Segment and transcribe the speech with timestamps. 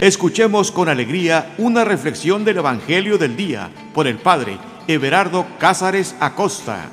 [0.00, 6.88] Escuchemos con alegría una reflexión del Evangelio del Día por el Padre Everardo Cázares Acosta.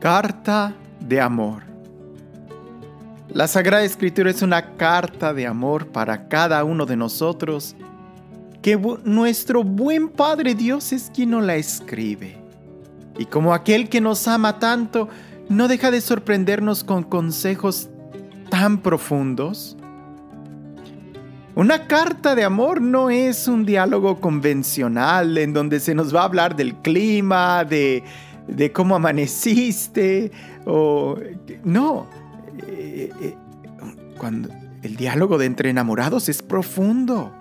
[0.00, 1.62] Carta de amor.
[3.28, 7.76] La Sagrada Escritura es una carta de amor para cada uno de nosotros
[8.62, 12.36] que nuestro buen Padre Dios es quien nos la escribe.
[13.18, 15.08] Y como aquel que nos ama tanto,
[15.48, 17.90] no deja de sorprendernos con consejos
[18.50, 19.76] tan profundos.
[21.54, 26.24] Una carta de amor no es un diálogo convencional en donde se nos va a
[26.24, 28.02] hablar del clima, de,
[28.46, 30.32] de cómo amaneciste,
[30.64, 31.18] o...
[31.64, 32.06] No,
[32.66, 33.36] eh, eh,
[34.16, 34.48] cuando
[34.82, 37.32] el diálogo de entre enamorados es profundo.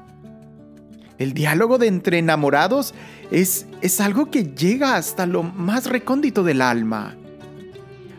[1.21, 2.95] El diálogo de entre enamorados
[3.29, 7.15] es, es algo que llega hasta lo más recóndito del alma.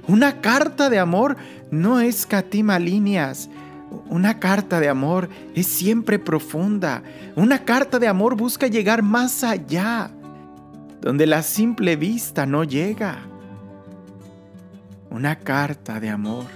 [0.06, 1.36] Una carta de amor
[1.72, 3.50] no escatima líneas.
[4.08, 7.02] Una carta de amor es siempre profunda.
[7.34, 10.08] Una carta de amor busca llegar más allá,
[11.00, 13.18] donde la simple vista no llega.
[15.10, 16.46] Una carta de amor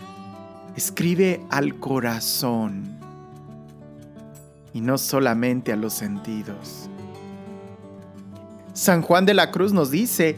[0.77, 2.96] escribe al corazón
[4.77, 6.91] y no solamente a los sentidos.
[8.75, 10.37] San Juan de la Cruz nos dice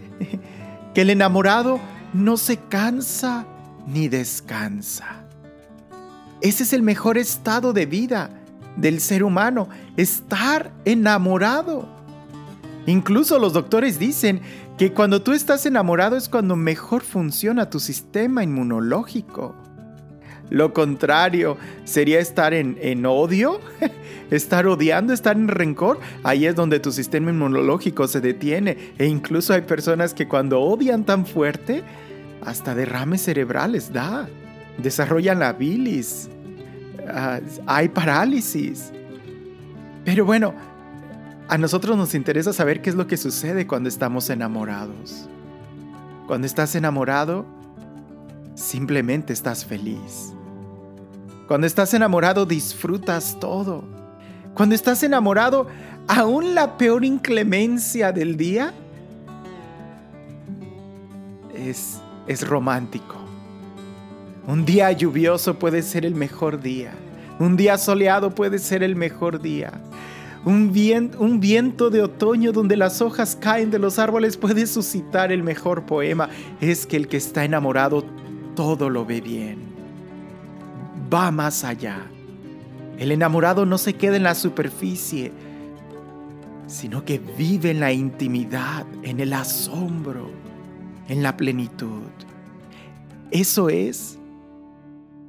[0.94, 1.81] que el enamorado
[2.14, 3.47] no se cansa
[3.89, 5.25] ni descansa.
[6.41, 8.31] Ese es el mejor estado de vida
[8.77, 11.89] del ser humano, estar enamorado.
[12.86, 14.41] Incluso los doctores dicen
[14.78, 19.56] que cuando tú estás enamorado es cuando mejor funciona tu sistema inmunológico.
[20.51, 23.61] Lo contrario sería estar en, odio,
[24.31, 26.01] estar odiando, estar en rencor.
[26.23, 28.77] Ahí es donde tu sistema inmunológico se detiene.
[28.99, 31.83] E incluso hay personas que cuando odian tan fuerte,
[32.45, 34.28] hasta derrames cerebrales da.
[34.78, 36.28] Desarrollan la bilis.
[37.09, 38.93] Ah, hay parálisis.
[40.05, 40.55] Pero bueno,
[41.49, 45.28] a nosotros nos interesa saber qué es lo que sucede cuando estamos enamorados.
[46.27, 47.47] Cuando estás enamorado,
[48.55, 50.34] simplemente estás feliz.
[51.48, 53.82] Cuando estás enamorado disfrutas todo.
[54.53, 55.66] Cuando estás enamorado,
[56.06, 58.75] aún la peor inclemencia del día
[61.54, 63.16] es, es romántico.
[64.47, 66.92] Un día lluvioso puede ser el mejor día.
[67.38, 69.72] Un día soleado puede ser el mejor día.
[70.44, 70.70] Un,
[71.19, 75.86] un, viento de otoño donde las hojas caen de los árboles puede suscitar el mejor
[75.86, 76.28] poema.
[76.60, 78.04] Es que el que está enamorado
[78.54, 79.68] todo lo ve bien
[81.13, 82.07] va más allá.
[82.99, 85.33] El enamorado no se queda en la superficie,
[86.67, 90.31] sino que vive en la intimidad, en el asombro,
[91.09, 92.11] en la plenitud.
[93.31, 94.19] Eso es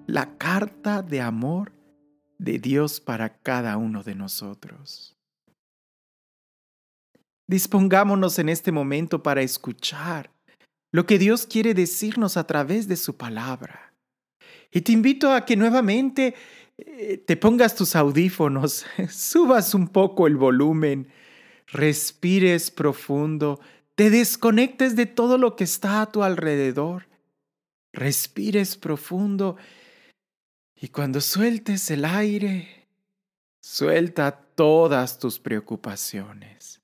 [0.07, 1.71] la carta de amor
[2.37, 5.15] de Dios para cada uno de nosotros.
[7.47, 10.31] Dispongámonos en este momento para escuchar
[10.91, 13.88] lo que Dios quiere decirnos a través de su palabra.
[14.71, 16.35] Y te invito a que nuevamente
[16.77, 21.09] eh, te pongas tus audífonos, subas un poco el volumen,
[21.67, 23.59] respires profundo,
[23.95, 27.07] te desconectes de todo lo que está a tu alrededor,
[27.91, 29.57] respires profundo
[30.75, 32.87] y cuando sueltes el aire,
[33.61, 36.81] suelta todas tus preocupaciones.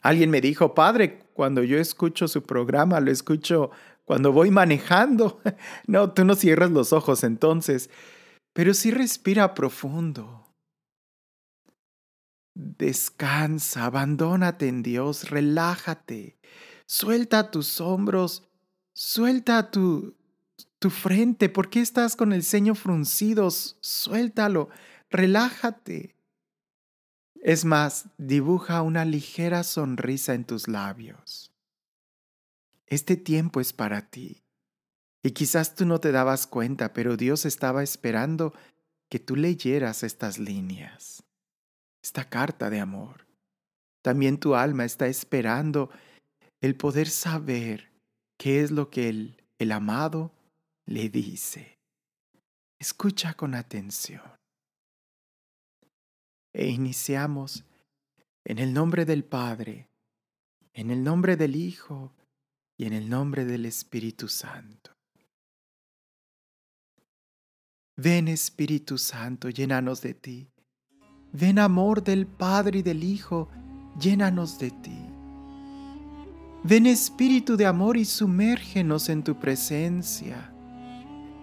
[0.00, 3.70] Alguien me dijo, Padre, cuando yo escucho su programa, lo escucho
[4.12, 5.40] cuando voy manejando.
[5.86, 7.88] No, tú no cierras los ojos entonces,
[8.52, 10.54] pero sí respira profundo.
[12.54, 16.36] Descansa, abandónate en Dios, relájate,
[16.84, 18.46] suelta tus hombros,
[18.92, 20.14] suelta tu,
[20.78, 21.48] tu frente.
[21.48, 23.48] ¿Por qué estás con el ceño fruncido?
[23.50, 24.68] Suéltalo,
[25.08, 26.14] relájate.
[27.36, 31.51] Es más, dibuja una ligera sonrisa en tus labios.
[32.92, 34.44] Este tiempo es para ti.
[35.24, 38.52] Y quizás tú no te dabas cuenta, pero Dios estaba esperando
[39.08, 41.24] que tú leyeras estas líneas,
[42.04, 43.26] esta carta de amor.
[44.02, 45.88] También tu alma está esperando
[46.60, 47.90] el poder saber
[48.38, 50.30] qué es lo que el, el amado
[50.84, 51.78] le dice.
[52.78, 54.36] Escucha con atención.
[56.52, 57.64] E iniciamos
[58.44, 59.88] en el nombre del Padre,
[60.74, 62.12] en el nombre del Hijo
[62.76, 64.90] y en el nombre del Espíritu Santo.
[67.96, 70.48] Ven Espíritu Santo, llénanos de ti.
[71.32, 73.48] Ven amor del Padre y del Hijo,
[74.00, 74.98] llénanos de ti.
[76.64, 80.52] Ven Espíritu de amor y sumérgenos en tu presencia.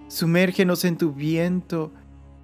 [0.08, 1.94] Sumérgenos en tu viento,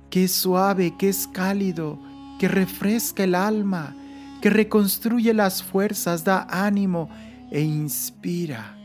[0.10, 2.00] que es suave, que es cálido,
[2.40, 3.96] que refresca el alma,
[4.42, 7.10] que reconstruye las fuerzas, da ánimo
[7.51, 8.77] e inspira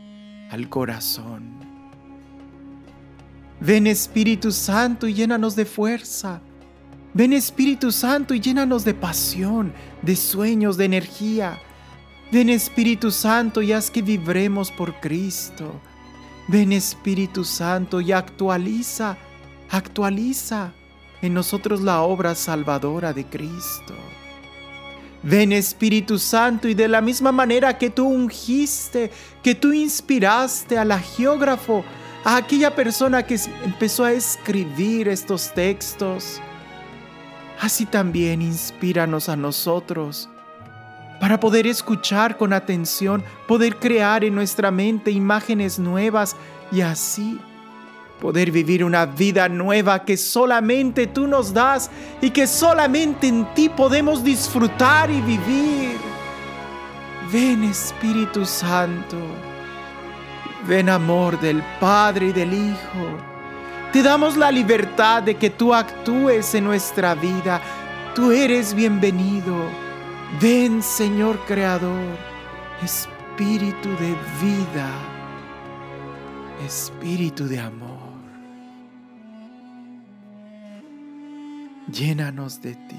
[0.49, 1.59] al corazón.
[3.59, 6.41] Ven Espíritu Santo y llénanos de fuerza.
[7.13, 11.59] Ven Espíritu Santo y llénanos de pasión, de sueños, de energía.
[12.31, 15.79] Ven Espíritu Santo y haz que vibremos por Cristo.
[16.47, 19.17] Ven Espíritu Santo y actualiza,
[19.69, 20.71] actualiza
[21.21, 23.93] en nosotros la obra salvadora de Cristo.
[25.23, 29.11] Ven Espíritu Santo y de la misma manera que tú ungiste,
[29.43, 31.83] que tú inspiraste al geógrafo,
[32.23, 36.39] a aquella persona que empezó a escribir estos textos,
[37.59, 40.29] así también inspíranos a nosotros
[41.21, 46.35] para poder escuchar con atención, poder crear en nuestra mente imágenes nuevas
[46.71, 47.39] y así
[48.21, 51.89] poder vivir una vida nueva que solamente tú nos das
[52.21, 55.97] y que solamente en ti podemos disfrutar y vivir.
[57.33, 59.17] Ven Espíritu Santo,
[60.67, 63.17] ven amor del Padre y del Hijo.
[63.91, 67.59] Te damos la libertad de que tú actúes en nuestra vida.
[68.13, 69.55] Tú eres bienvenido.
[70.39, 72.15] Ven Señor Creador,
[72.83, 74.89] Espíritu de vida,
[76.65, 77.90] Espíritu de amor.
[81.91, 82.95] Llénanos de ti.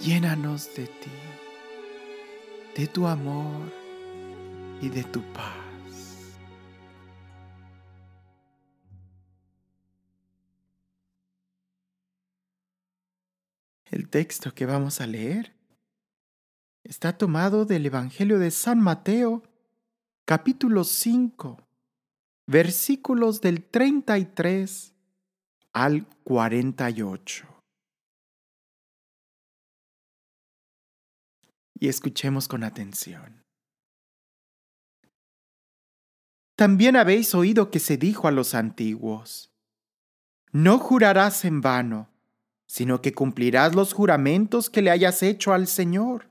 [0.00, 1.10] Llénanos de ti,
[2.76, 3.72] de tu amor
[4.82, 6.36] y de tu paz.
[13.86, 15.54] El texto que vamos a leer
[16.84, 19.42] está tomado del Evangelio de San Mateo,
[20.26, 21.66] capítulo 5,
[22.46, 24.97] versículos del 33
[25.72, 27.46] al 48.
[31.80, 33.44] Y escuchemos con atención.
[36.56, 39.52] También habéis oído que se dijo a los antiguos,
[40.50, 42.08] no jurarás en vano,
[42.66, 46.28] sino que cumplirás los juramentos que le hayas hecho al Señor.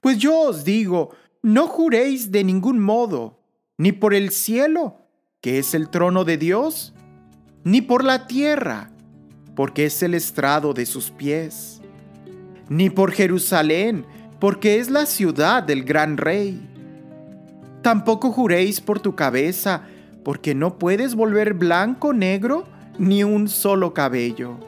[0.00, 3.38] Pues yo os digo, no juréis de ningún modo,
[3.76, 4.98] ni por el cielo,
[5.40, 6.94] que es el trono de Dios,
[7.66, 8.90] ni por la tierra,
[9.56, 11.82] porque es el estrado de sus pies,
[12.68, 14.06] ni por Jerusalén,
[14.38, 16.60] porque es la ciudad del gran rey.
[17.82, 19.82] Tampoco juréis por tu cabeza,
[20.22, 22.68] porque no puedes volver blanco, negro,
[23.00, 24.58] ni un solo cabello.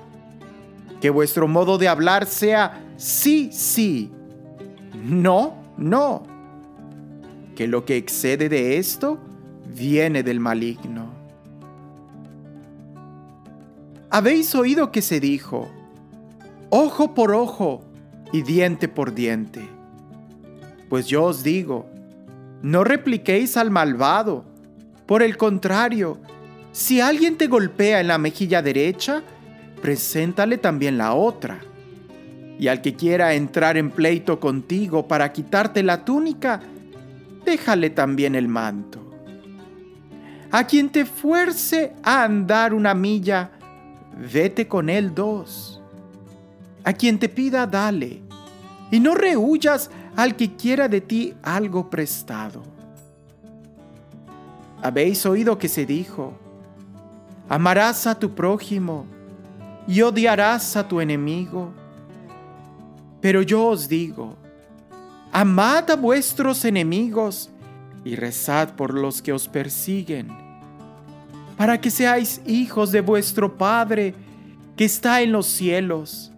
[1.01, 4.11] Que vuestro modo de hablar sea sí, sí,
[5.05, 6.27] no, no.
[7.55, 9.21] Que lo que excede de esto
[9.73, 11.18] viene del maligno.
[14.11, 15.69] Habéis oído que se dijo,
[16.71, 17.85] ojo por ojo
[18.33, 19.69] y diente por diente.
[20.89, 21.87] Pues yo os digo,
[22.63, 24.47] no repliquéis al malvado.
[25.05, 26.19] Por el contrario,
[26.73, 29.23] si alguien te golpea en la mejilla derecha,
[29.83, 31.61] preséntale también la otra.
[32.59, 36.61] Y al que quiera entrar en pleito contigo para quitarte la túnica,
[37.45, 39.05] déjale también el manto.
[40.51, 43.51] A quien te fuerce a andar una milla,
[44.19, 45.81] vete con él dos.
[46.85, 48.21] A quien te pida, dale,
[48.91, 52.63] y no rehuyas al que quiera de ti algo prestado.
[54.83, 56.33] Habéis oído que se dijo,
[57.49, 59.07] amarás a tu prójimo
[59.87, 61.73] y odiarás a tu enemigo.
[63.21, 64.37] Pero yo os digo,
[65.33, 67.51] amad a vuestros enemigos
[68.05, 70.48] y rezad por los que os persiguen
[71.59, 74.15] para que seáis hijos de vuestro Padre
[74.77, 76.33] que está en los cielos,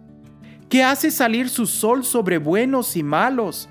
[0.67, 3.69] que hace salir su sol sobre buenos y malos,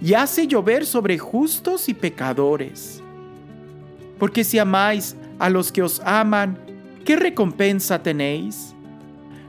[0.00, 3.02] y hace llover sobre justos y pecadores.
[4.18, 6.58] Porque si amáis a los que os aman,
[7.04, 8.74] ¿qué recompensa tenéis?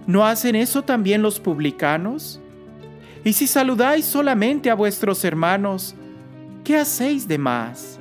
[0.05, 2.41] ¿No hacen eso también los publicanos?
[3.23, 5.95] Y si saludáis solamente a vuestros hermanos,
[6.65, 7.99] ¿qué hacéis de más?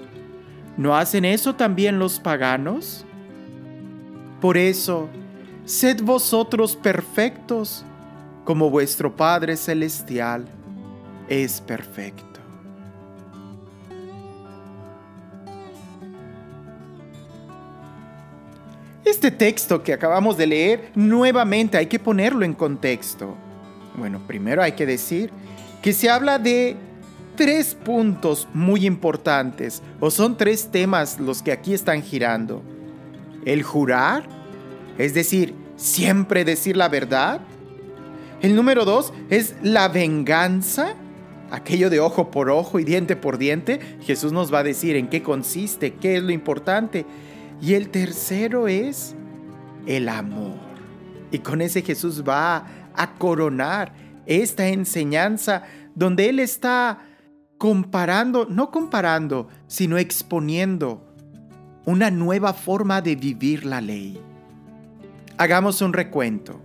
[0.76, 3.05] ¿No hacen eso también los paganos?
[4.46, 5.08] Por eso,
[5.64, 7.84] sed vosotros perfectos,
[8.44, 10.46] como vuestro Padre Celestial
[11.28, 12.38] es perfecto.
[19.04, 23.34] Este texto que acabamos de leer, nuevamente hay que ponerlo en contexto.
[23.96, 25.32] Bueno, primero hay que decir
[25.82, 26.76] que se habla de
[27.34, 32.62] tres puntos muy importantes, o son tres temas los que aquí están girando.
[33.44, 34.35] El jurar,
[34.98, 37.40] es decir, siempre decir la verdad.
[38.40, 40.94] El número dos es la venganza,
[41.50, 43.80] aquello de ojo por ojo y diente por diente.
[44.02, 47.06] Jesús nos va a decir en qué consiste, qué es lo importante.
[47.60, 49.14] Y el tercero es
[49.86, 50.58] el amor.
[51.30, 53.92] Y con ese Jesús va a coronar
[54.26, 55.62] esta enseñanza
[55.94, 57.00] donde Él está
[57.58, 61.02] comparando, no comparando, sino exponiendo
[61.84, 64.20] una nueva forma de vivir la ley.
[65.38, 66.60] Hagamos un recuento.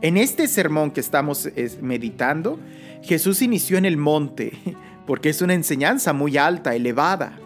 [0.00, 1.48] En este sermón que estamos
[1.80, 2.58] meditando,
[3.02, 4.52] Jesús inició en el monte,
[5.06, 7.38] porque es una enseñanza muy alta, elevada.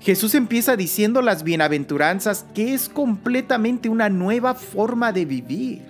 [0.00, 5.82] Jesús empieza diciendo las bienaventuranzas, que es completamente una nueva forma de vivir.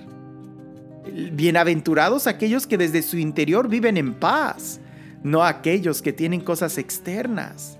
[1.32, 4.80] Bienaventurados aquellos que desde su interior viven en paz,
[5.22, 7.78] no aquellos que tienen cosas externas.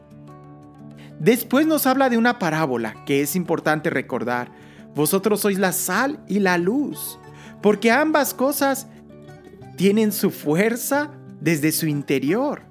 [1.19, 4.51] Después nos habla de una parábola que es importante recordar.
[4.95, 7.19] Vosotros sois la sal y la luz,
[7.63, 8.87] porque ambas cosas
[9.77, 11.11] tienen su fuerza
[11.41, 12.63] desde su interior.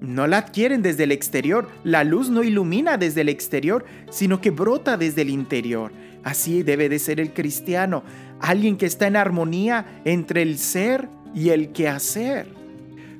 [0.00, 1.68] No la adquieren desde el exterior.
[1.84, 5.92] La luz no ilumina desde el exterior, sino que brota desde el interior.
[6.24, 8.02] Así debe de ser el cristiano,
[8.40, 12.46] alguien que está en armonía entre el ser y el quehacer.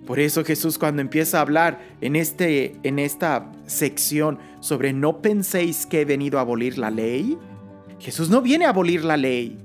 [0.07, 5.87] Por eso Jesús cuando empieza a hablar en, este, en esta sección sobre no penséis
[5.87, 7.39] que he venido a abolir la ley,
[8.03, 9.57] Jesús no viene a abolir la ley.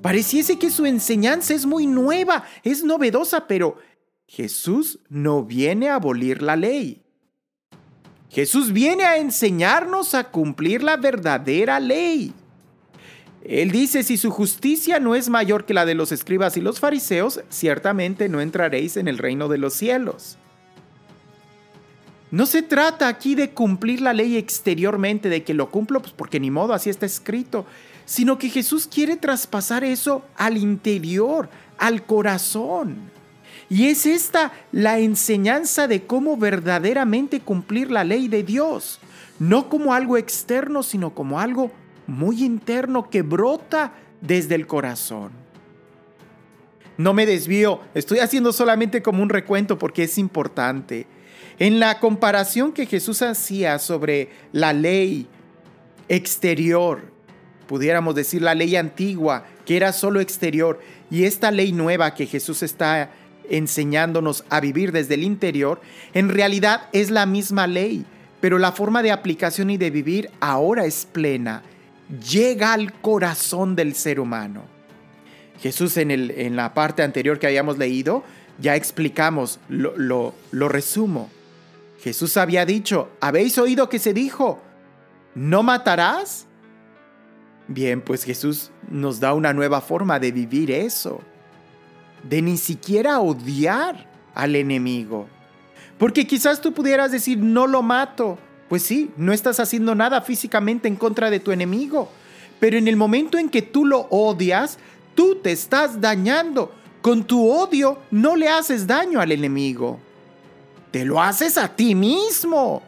[0.00, 3.78] Pareciese que su enseñanza es muy nueva, es novedosa, pero
[4.28, 7.02] Jesús no viene a abolir la ley.
[8.30, 12.32] Jesús viene a enseñarnos a cumplir la verdadera ley.
[13.42, 16.78] Él dice, si su justicia no es mayor que la de los escribas y los
[16.78, 20.38] fariseos, ciertamente no entraréis en el reino de los cielos.
[22.30, 26.38] No se trata aquí de cumplir la ley exteriormente, de que lo cumplo pues porque
[26.38, 27.66] ni modo, así está escrito,
[28.04, 33.10] sino que Jesús quiere traspasar eso al interior, al corazón.
[33.68, 39.00] Y es esta la enseñanza de cómo verdaderamente cumplir la ley de Dios,
[39.38, 41.70] no como algo externo, sino como algo
[42.06, 45.30] muy interno que brota desde el corazón.
[46.96, 51.06] No me desvío, estoy haciendo solamente como un recuento porque es importante.
[51.60, 55.26] En la comparación que Jesús hacía sobre la ley
[56.08, 57.12] exterior,
[57.66, 62.62] pudiéramos decir la ley antigua, que era solo exterior, y esta ley nueva que Jesús
[62.62, 63.10] está
[63.50, 65.82] enseñándonos a vivir desde el interior,
[66.14, 68.06] en realidad es la misma ley,
[68.40, 71.62] pero la forma de aplicación y de vivir ahora es plena
[72.26, 74.64] llega al corazón del ser humano.
[75.60, 78.24] Jesús en, el, en la parte anterior que habíamos leído,
[78.58, 81.30] ya explicamos, lo, lo, lo resumo.
[82.02, 84.60] Jesús había dicho, ¿habéis oído que se dijo,
[85.34, 86.46] no matarás?
[87.68, 91.20] Bien, pues Jesús nos da una nueva forma de vivir eso,
[92.28, 95.28] de ni siquiera odiar al enemigo.
[95.98, 98.38] Porque quizás tú pudieras decir, no lo mato,
[98.70, 102.10] pues sí, no estás haciendo nada físicamente en contra de tu enemigo,
[102.58, 104.78] pero en el momento en que tú lo odias,
[105.14, 106.72] tú te estás dañando.
[107.02, 110.00] Con tu odio no le haces daño al enemigo.
[110.90, 112.82] Te lo haces a ti mismo.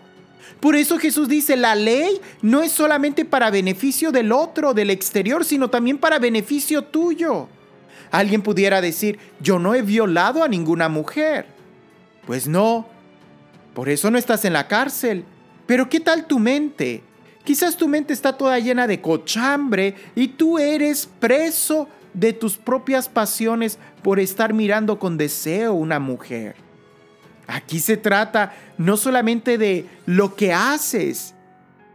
[0.61, 5.45] Por eso Jesús dice, la ley no es solamente para beneficio del otro, del exterior,
[5.45, 7.49] sino también para beneficio tuyo.
[8.13, 11.47] Alguien pudiera decir, yo no he violado a ninguna mujer.
[12.27, 12.87] Pues no.
[13.75, 15.25] Por eso no estás en la cárcel.
[15.67, 17.03] Pero ¿qué tal tu mente?
[17.45, 23.09] Quizás tu mente está toda llena de cochambre y tú eres preso de tus propias
[23.09, 26.55] pasiones por estar mirando con deseo una mujer.
[27.47, 31.35] Aquí se trata no solamente de lo que haces,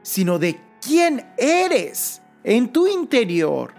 [0.04, 3.74] sino de quién eres en tu interior.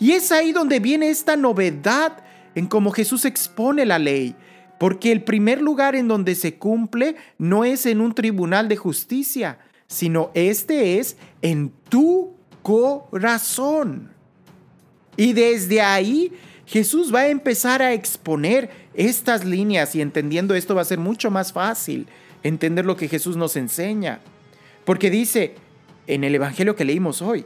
[0.00, 4.34] Y es ahí donde viene esta novedad en cómo Jesús expone la ley.
[4.78, 9.58] Porque el primer lugar en donde se cumple no es en un tribunal de justicia,
[9.88, 14.12] sino este es en tu corazón.
[15.16, 16.32] Y desde ahí
[16.68, 21.30] Jesús va a empezar a exponer estas líneas y entendiendo esto va a ser mucho
[21.30, 22.06] más fácil
[22.42, 24.20] entender lo que Jesús nos enseña.
[24.84, 25.54] Porque dice
[26.06, 27.44] en el Evangelio que leímos hoy,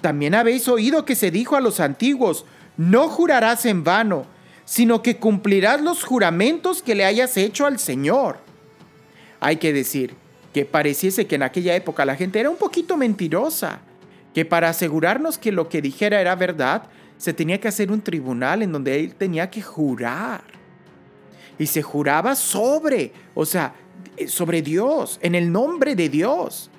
[0.00, 2.44] también habéis oído que se dijo a los antiguos,
[2.76, 4.26] no jurarás en vano
[4.68, 8.36] sino que cumplirás los juramentos que le hayas hecho al Señor.
[9.40, 10.14] Hay que decir
[10.52, 13.80] que pareciese que en aquella época la gente era un poquito mentirosa,
[14.34, 16.82] que para asegurarnos que lo que dijera era verdad,
[17.18, 20.42] se tenía que hacer un tribunal en donde él tenía que jurar.
[21.60, 23.74] y se juraba sobre, o sea,
[24.28, 26.70] sobre Dios, en el nombre de Dios.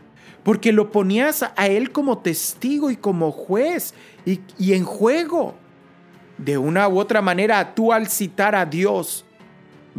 [0.42, 3.94] Porque lo ponías a él como testigo y como juez
[4.26, 5.56] y, y en juego.
[6.38, 9.26] De una u otra manera, tú al citar a Dios,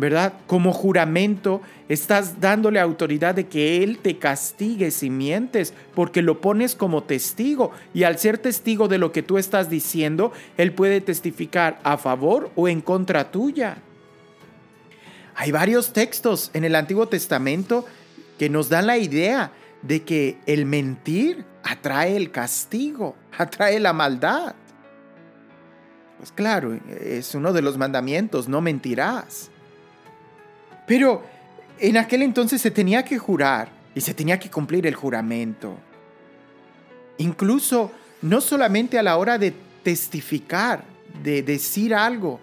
[0.01, 0.33] ¿verdad?
[0.47, 6.75] Como juramento, estás dándole autoridad de que Él te castigue si mientes, porque lo pones
[6.75, 7.73] como testigo.
[7.93, 12.51] Y al ser testigo de lo que tú estás diciendo, Él puede testificar a favor
[12.57, 13.77] o en contra tuya.
[15.37, 17.85] Hay varios textos en el Antiguo Testamento
[18.39, 19.53] que nos dan la idea
[19.83, 24.55] de que el mentir atrae el castigo, atrae la maldad.
[26.19, 29.51] Pues claro, es uno de los mandamientos, no mentirás.
[30.91, 31.23] Pero
[31.79, 35.77] en aquel entonces se tenía que jurar y se tenía que cumplir el juramento.
[37.19, 37.93] Incluso
[38.23, 39.55] no solamente a la hora de
[39.85, 40.83] testificar,
[41.23, 42.41] de decir algo,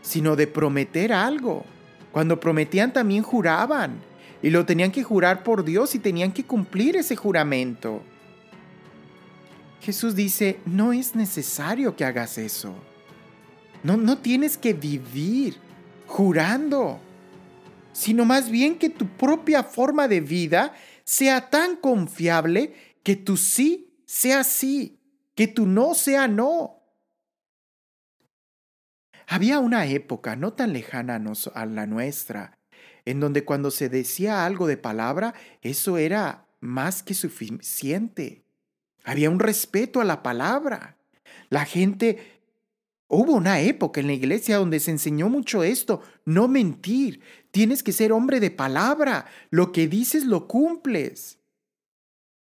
[0.00, 1.66] sino de prometer algo.
[2.10, 4.00] Cuando prometían también juraban
[4.42, 8.00] y lo tenían que jurar por Dios y tenían que cumplir ese juramento.
[9.82, 12.74] Jesús dice, no es necesario que hagas eso.
[13.82, 15.58] No, no tienes que vivir
[16.06, 16.98] jurando
[17.94, 20.74] sino más bien que tu propia forma de vida
[21.04, 25.00] sea tan confiable que tu sí sea sí,
[25.34, 26.82] que tu no sea no.
[29.26, 31.22] Había una época no tan lejana
[31.54, 32.58] a la nuestra,
[33.04, 38.44] en donde cuando se decía algo de palabra, eso era más que suficiente.
[39.04, 40.96] Había un respeto a la palabra.
[41.48, 42.33] La gente
[43.08, 47.20] Hubo una época en la iglesia donde se enseñó mucho esto, no mentir,
[47.50, 51.38] tienes que ser hombre de palabra, lo que dices lo cumples.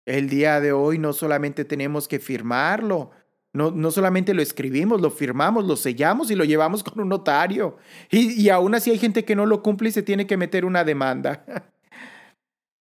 [0.05, 3.13] El día de hoy no solamente tenemos que firmarlo,
[3.53, 7.77] no, no solamente lo escribimos, lo firmamos, lo sellamos y lo llevamos con un notario.
[8.11, 10.65] Y, y aún así hay gente que no lo cumple y se tiene que meter
[10.65, 11.45] una demanda.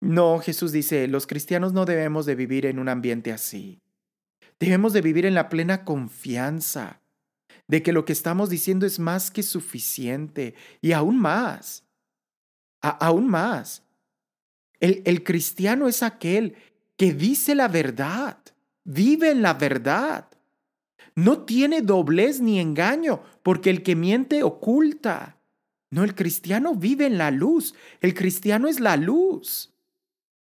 [0.03, 3.83] No, Jesús dice, los cristianos no debemos de vivir en un ambiente así.
[4.59, 7.00] Debemos de vivir en la plena confianza
[7.67, 11.83] de que lo que estamos diciendo es más que suficiente y aún más,
[12.81, 13.83] aún más.
[14.79, 16.55] El, el cristiano es aquel
[16.97, 18.37] que dice la verdad,
[18.83, 20.27] vive en la verdad.
[21.15, 25.37] No tiene doblez ni engaño, porque el que miente oculta.
[25.89, 27.75] No, el cristiano vive en la luz.
[27.99, 29.73] El cristiano es la luz.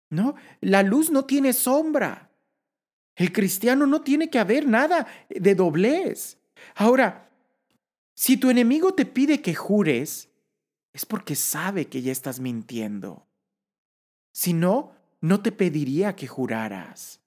[0.09, 2.31] No, la luz no tiene sombra.
[3.15, 6.37] El cristiano no tiene que haber nada de doblez.
[6.75, 7.29] Ahora,
[8.13, 10.29] si tu enemigo te pide que jures,
[10.93, 13.27] es porque sabe que ya estás mintiendo.
[14.33, 17.21] Si no, no te pediría que juraras.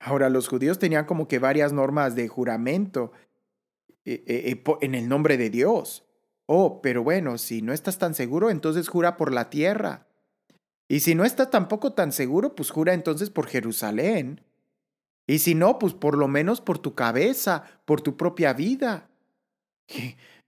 [0.00, 3.12] Ahora, los judíos tenían como que varias normas de juramento
[4.04, 6.04] eh, eh, eh, en el nombre de Dios.
[6.46, 10.06] Oh, pero bueno, si no estás tan seguro, entonces jura por la tierra.
[10.88, 14.42] Y si no estás tampoco tan seguro, pues jura entonces por Jerusalén.
[15.28, 19.10] Y si no, pues por lo menos por tu cabeza, por tu propia vida.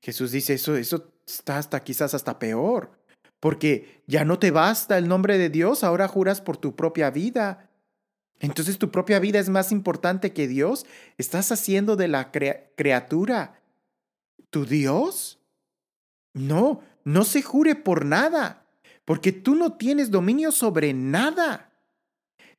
[0.01, 2.91] Jesús dice eso, eso está hasta quizás hasta peor,
[3.41, 7.69] porque ya no te basta el nombre de Dios, ahora juras por tu propia vida.
[8.39, 10.87] Entonces tu propia vida es más importante que Dios.
[11.19, 13.61] Estás haciendo de la criatura
[14.49, 15.39] tu Dios.
[16.33, 18.65] No, no se jure por nada,
[19.05, 21.70] porque tú no tienes dominio sobre nada.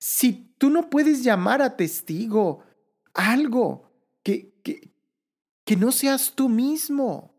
[0.02, 2.64] Si tú no puedes llamar a testigo
[3.14, 3.88] algo
[4.24, 4.90] que, que,
[5.64, 7.36] que no seas tú mismo,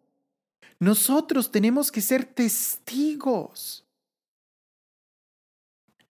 [0.79, 3.85] nosotros tenemos que ser testigos.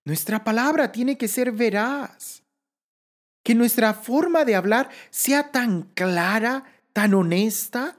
[0.05, 2.43] Nuestra palabra tiene que ser veraz.
[3.43, 7.97] Que nuestra forma de hablar sea tan clara, tan honesta,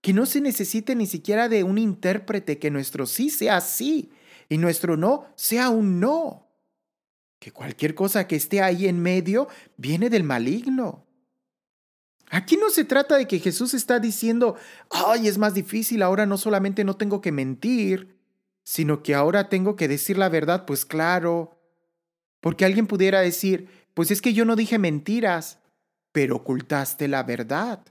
[0.00, 4.12] que no se necesite ni siquiera de un intérprete, que nuestro sí sea sí
[4.48, 6.47] y nuestro no sea un no
[7.38, 11.06] que cualquier cosa que esté ahí en medio viene del maligno.
[12.30, 14.56] Aquí no se trata de que Jesús está diciendo,
[14.90, 18.18] ay, es más difícil, ahora no solamente no tengo que mentir,
[18.64, 21.58] sino que ahora tengo que decir la verdad, pues claro.
[22.40, 25.58] Porque alguien pudiera decir, pues es que yo no dije mentiras,
[26.12, 27.82] pero ocultaste la verdad.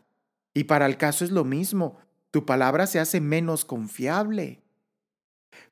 [0.54, 1.98] Y para el caso es lo mismo,
[2.30, 4.62] tu palabra se hace menos confiable.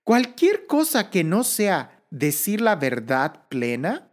[0.03, 4.09] Cualquier cosa que no sea decir la verdad plena,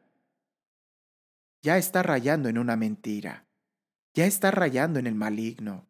[1.63, 3.47] ya está rayando en una mentira,
[4.13, 5.87] ya está rayando en el maligno.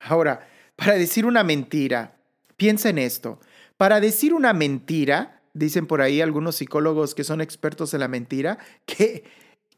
[0.00, 2.16] Ahora, para decir una mentira,
[2.56, 3.40] piensa en esto,
[3.76, 8.56] para decir una mentira, dicen por ahí algunos psicólogos que son expertos en la mentira,
[8.86, 9.24] que,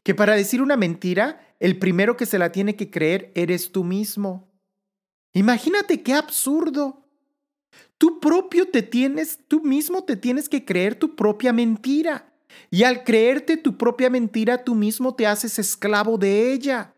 [0.03, 3.83] que para decir una mentira, el primero que se la tiene que creer eres tú
[3.83, 4.47] mismo.
[5.33, 7.04] Imagínate qué absurdo.
[7.97, 12.31] Tú propio te tienes, tú mismo te tienes que creer tu propia mentira.
[12.69, 16.93] Y al creerte tu propia mentira, tú mismo te haces esclavo de ella.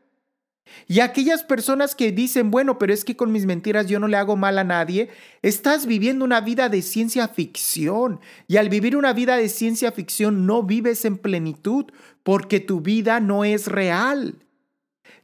[0.87, 4.17] Y aquellas personas que dicen, bueno, pero es que con mis mentiras yo no le
[4.17, 5.09] hago mal a nadie,
[5.41, 8.19] estás viviendo una vida de ciencia ficción.
[8.47, 11.85] Y al vivir una vida de ciencia ficción no vives en plenitud
[12.23, 14.35] porque tu vida no es real.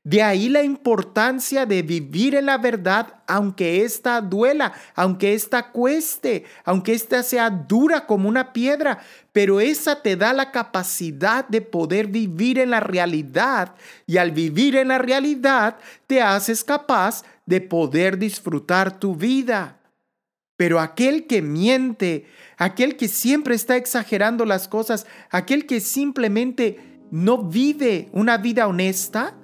[0.06, 6.44] De ahí la importancia de vivir en la verdad, aunque ésta duela, aunque ésta cueste,
[6.66, 9.00] aunque ésta sea dura como una piedra,
[9.32, 14.76] pero esa te da la capacidad de poder vivir en la realidad y al vivir
[14.76, 19.80] en la realidad te haces capaz de poder disfrutar tu vida.
[20.58, 22.26] Pero aquel que miente,
[22.58, 29.38] aquel que siempre está exagerando las cosas, aquel que simplemente no vive una vida honesta,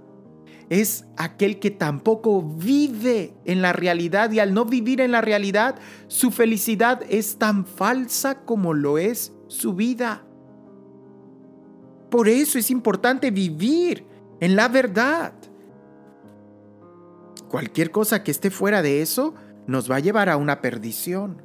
[0.70, 5.76] es aquel que tampoco vive en la realidad y al no vivir en la realidad,
[6.08, 10.24] su felicidad es tan falsa como lo es su vida.
[12.12, 14.06] Por eso es importante vivir
[14.40, 15.34] en la verdad.
[17.50, 19.34] Cualquier cosa que esté fuera de eso
[19.66, 21.42] nos va a llevar a una perdición.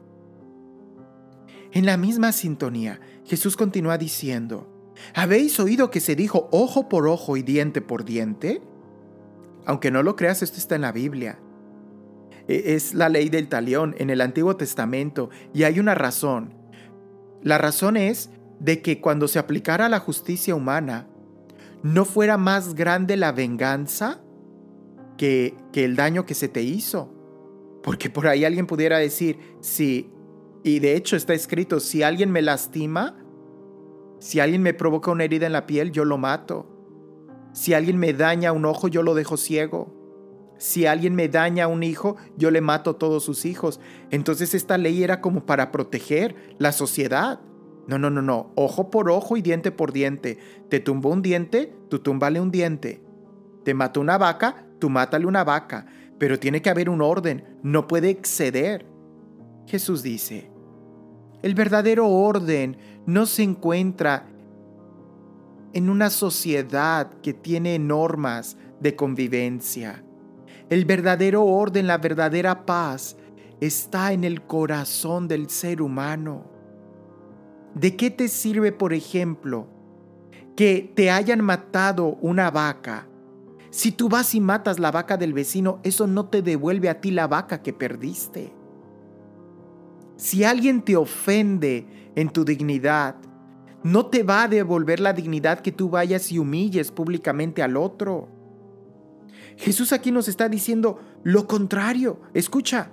[1.72, 4.70] En la misma sintonía, Jesús continúa diciendo,
[5.14, 8.62] ¿habéis oído que se dijo ojo por ojo y diente por diente?
[9.66, 11.38] Aunque no lo creas, esto está en la Biblia.
[12.48, 16.54] E, es la ley del talión en el Antiguo Testamento y hay una razón.
[17.42, 21.08] La razón es de que cuando se aplicara la justicia humana,
[21.82, 24.22] no fuera más grande la venganza
[25.18, 27.12] que, que el daño que se te hizo.
[27.82, 30.10] Porque por ahí alguien pudiera decir, sí,
[30.62, 33.22] y de hecho está escrito, si alguien me lastima,
[34.18, 36.73] si alguien me provoca una herida en la piel, yo lo mato.
[37.54, 39.94] Si alguien me daña un ojo, yo lo dejo ciego.
[40.58, 43.80] Si alguien me daña a un hijo, yo le mato a todos sus hijos.
[44.10, 47.40] Entonces esta ley era como para proteger la sociedad.
[47.86, 48.50] No, no, no, no.
[48.56, 50.38] Ojo por ojo y diente por diente.
[50.68, 53.04] Te tumbó un diente, tú túmbale un diente.
[53.62, 55.86] Te mató una vaca, tú mátale una vaca.
[56.18, 58.84] Pero tiene que haber un orden, no puede exceder.
[59.68, 60.50] Jesús dice,
[61.42, 64.26] el verdadero orden no se encuentra
[65.74, 70.04] en una sociedad que tiene normas de convivencia.
[70.70, 73.16] El verdadero orden, la verdadera paz
[73.60, 76.46] está en el corazón del ser humano.
[77.74, 79.66] ¿De qué te sirve, por ejemplo,
[80.56, 83.08] que te hayan matado una vaca?
[83.70, 87.10] Si tú vas y matas la vaca del vecino, eso no te devuelve a ti
[87.10, 88.54] la vaca que perdiste.
[90.16, 93.16] Si alguien te ofende en tu dignidad,
[93.84, 98.28] no te va a devolver la dignidad que tú vayas y humilles públicamente al otro.
[99.56, 102.22] Jesús aquí nos está diciendo lo contrario.
[102.32, 102.90] Escucha.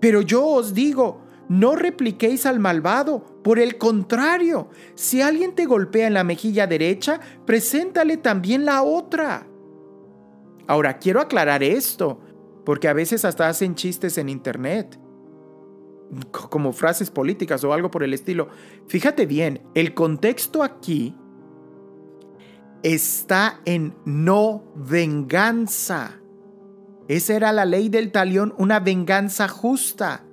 [0.00, 3.40] Pero yo os digo, no repliquéis al malvado.
[3.44, 9.46] Por el contrario, si alguien te golpea en la mejilla derecha, preséntale también la otra.
[10.66, 12.20] Ahora, quiero aclarar esto,
[12.64, 14.98] porque a veces hasta hacen chistes en internet
[16.30, 18.48] como frases políticas o algo por el estilo.
[18.88, 21.16] Fíjate bien, el contexto aquí
[22.82, 26.20] está en no venganza.
[27.08, 30.24] Esa era la ley del talión, una venganza justa.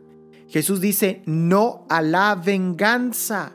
[0.48, 3.54] Jesús dice no a la venganza.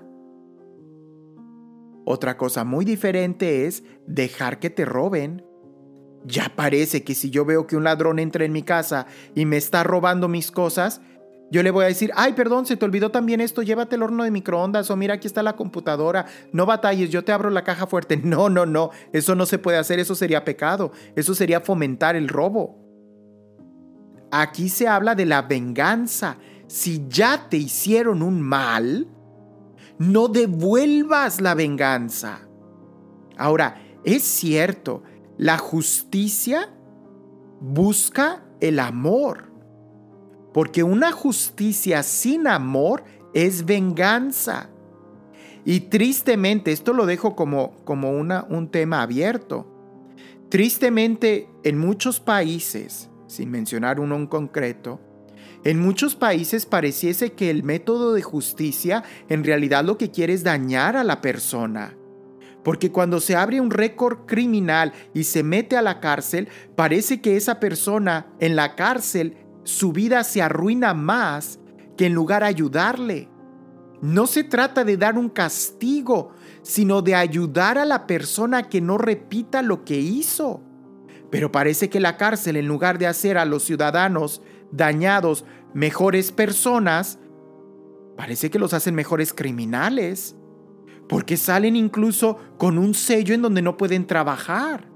[2.04, 5.44] Otra cosa muy diferente es dejar que te roben.
[6.24, 9.56] Ya parece que si yo veo que un ladrón entra en mi casa y me
[9.56, 11.00] está robando mis cosas,
[11.52, 14.24] yo le voy a decir, ay, perdón, se te olvidó también esto, llévate el horno
[14.24, 17.86] de microondas o mira, aquí está la computadora, no batalles, yo te abro la caja
[17.86, 18.16] fuerte.
[18.32, 22.28] No, no, no, eso no se puede hacer, eso sería pecado, eso sería fomentar el
[22.28, 22.78] robo.
[24.30, 26.38] Aquí se habla de la venganza.
[26.68, 29.08] Si ya te hicieron un mal,
[29.98, 32.48] no devuelvas la venganza.
[33.36, 35.02] Ahora, es cierto,
[35.36, 36.70] la justicia
[37.60, 39.51] busca el amor.
[40.52, 44.70] Porque una justicia sin amor es venganza.
[45.64, 49.66] Y tristemente, esto lo dejo como, como una, un tema abierto.
[50.48, 55.00] Tristemente, en muchos países, sin mencionar uno en concreto,
[55.64, 60.42] en muchos países pareciese que el método de justicia en realidad lo que quiere es
[60.42, 61.96] dañar a la persona.
[62.64, 67.36] Porque cuando se abre un récord criminal y se mete a la cárcel, parece que
[67.36, 71.58] esa persona en la cárcel su vida se arruina más
[71.96, 73.28] que en lugar de ayudarle.
[74.00, 78.98] No se trata de dar un castigo, sino de ayudar a la persona que no
[78.98, 80.60] repita lo que hizo.
[81.30, 87.18] Pero parece que la cárcel, en lugar de hacer a los ciudadanos dañados mejores personas,
[88.16, 90.36] parece que los hacen mejores criminales,
[91.08, 94.91] porque salen incluso con un sello en donde no pueden trabajar.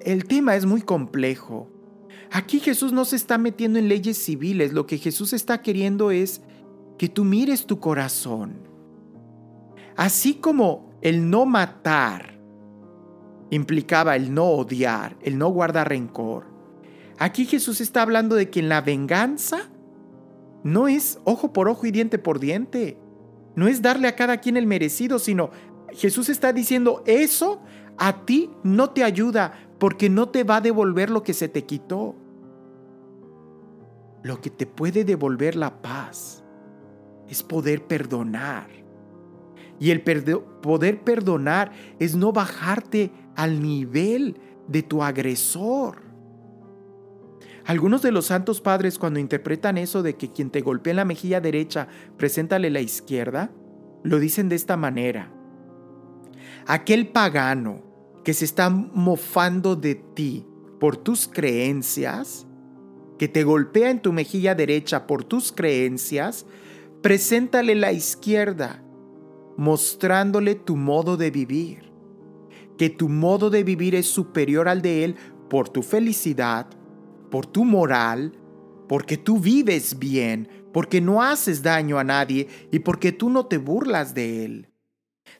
[0.00, 1.68] El tema es muy complejo.
[2.30, 6.42] Aquí Jesús no se está metiendo en leyes civiles, lo que Jesús está queriendo es
[6.98, 8.54] que tú mires tu corazón.
[9.96, 12.40] Así como el no matar
[13.50, 16.46] implicaba el no odiar, el no guardar rencor.
[17.18, 19.70] Aquí Jesús está hablando de que en la venganza
[20.64, 22.98] no es ojo por ojo y diente por diente.
[23.54, 25.50] No es darle a cada quien el merecido, sino
[25.92, 27.62] Jesús está diciendo, eso
[27.96, 31.64] a ti no te ayuda porque no te va a devolver lo que se te
[31.64, 32.14] quitó.
[34.22, 36.42] Lo que te puede devolver la paz
[37.28, 38.68] es poder perdonar.
[39.78, 46.02] Y el poder perdonar es no bajarte al nivel de tu agresor.
[47.66, 51.04] Algunos de los santos padres cuando interpretan eso de que quien te golpea en la
[51.04, 53.50] mejilla derecha, preséntale la izquierda,
[54.02, 55.30] lo dicen de esta manera.
[56.66, 57.93] Aquel pagano
[58.24, 60.46] que se está mofando de ti
[60.80, 62.46] por tus creencias,
[63.18, 66.46] que te golpea en tu mejilla derecha por tus creencias,
[67.02, 68.82] preséntale la izquierda,
[69.56, 71.92] mostrándole tu modo de vivir,
[72.78, 75.16] que tu modo de vivir es superior al de él
[75.48, 76.66] por tu felicidad,
[77.30, 78.32] por tu moral,
[78.88, 83.58] porque tú vives bien, porque no haces daño a nadie y porque tú no te
[83.58, 84.73] burlas de él.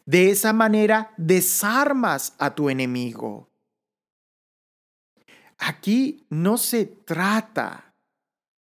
[0.06, 3.48] De esa manera desarmas a tu enemigo.
[5.58, 7.94] Aquí no se trata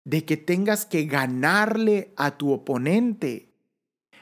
[0.04, 3.50] de que tengas que ganarle a tu oponente.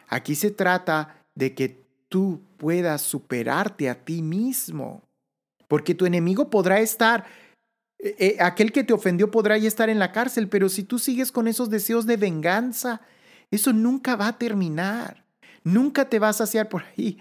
[0.08, 5.04] Aquí se trata de que tú puedas superarte a ti mismo.
[5.68, 7.26] Porque tu enemigo podrá estar
[8.00, 11.00] eh, eh, aquel que te ofendió podrá ya estar en la cárcel, pero si tú
[11.00, 13.02] sigues con esos deseos de venganza,
[13.50, 15.25] eso nunca va a terminar.
[15.65, 17.17] Nunca te vas a saciar por ahí.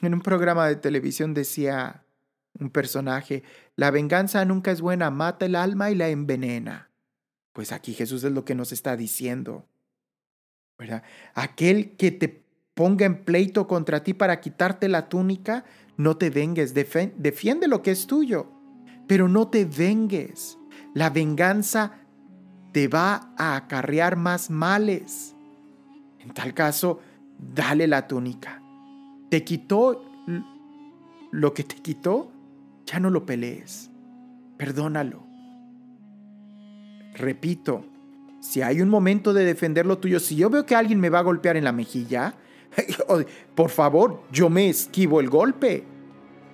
[0.00, 2.04] En un programa de televisión decía
[2.60, 3.42] un personaje,
[3.74, 6.90] la venganza nunca es buena, mata el alma y la envenena.
[7.52, 9.66] Pues aquí Jesús es lo que nos está diciendo.
[10.78, 11.02] ¿verdad?
[11.34, 15.64] Aquel que te ponga en pleito contra ti para quitarte la túnica,
[15.96, 18.54] no te vengues, defiende lo que es tuyo
[19.08, 20.58] pero no te vengues.
[20.94, 21.92] La venganza
[22.72, 25.34] te va a acarrear más males.
[26.20, 27.00] En tal caso,
[27.38, 28.62] dale la túnica.
[29.30, 30.04] Te quitó
[31.30, 32.30] lo que te quitó,
[32.86, 33.90] ya no lo pelees.
[34.56, 35.22] Perdónalo.
[37.14, 37.84] Repito,
[38.40, 41.20] si hay un momento de defender lo tuyo, si yo veo que alguien me va
[41.20, 42.34] a golpear en la mejilla,
[43.54, 45.84] por favor, yo me esquivo el golpe.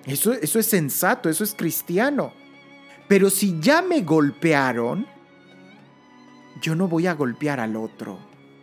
[0.05, 2.33] Eso, eso es sensato, eso es cristiano.
[3.09, 5.07] Pero si ya me golpearon,
[6.61, 8.18] yo no voy a golpear al otro.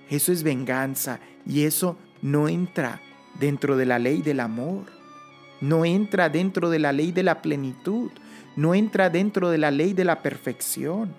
[0.10, 3.01] Eso es venganza y eso no entra
[3.39, 4.86] dentro de la ley del amor.
[5.60, 8.12] No entra dentro de la ley de la plenitud.
[8.55, 11.13] No entra dentro de la ley de la perfección.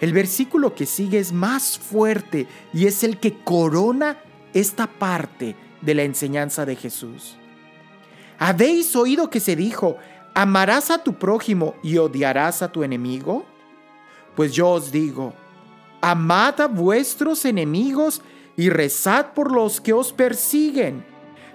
[0.00, 4.18] El versículo que sigue es más fuerte y es el que corona
[4.54, 7.36] esta parte de la enseñanza de Jesús.
[8.38, 9.98] Habéis oído que se dijo,
[10.34, 13.44] ¿Amarás a tu prójimo y odiarás a tu enemigo?
[14.36, 15.34] Pues yo os digo,
[16.00, 18.22] amad a vuestros enemigos
[18.56, 21.04] y rezad por los que os persiguen,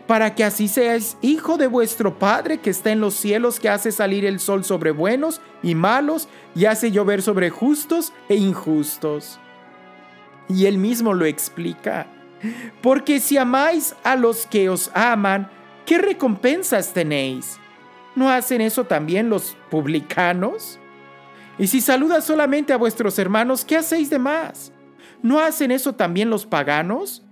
[0.08, 3.92] para que así seáis hijo de vuestro Padre que está en los cielos, que hace
[3.92, 9.40] salir el sol sobre buenos y malos, y hace llover sobre justos e injustos.
[10.48, 12.08] Y él mismo lo explica.
[12.82, 15.50] Porque si amáis a los que os aman,
[15.86, 17.58] ¿qué recompensas tenéis?
[18.16, 20.80] ¿No hacen eso también los publicanos?
[21.58, 24.72] Y si saludas solamente a vuestros hermanos, ¿qué hacéis de más?
[25.26, 27.24] ¿No hacen eso también los paganos?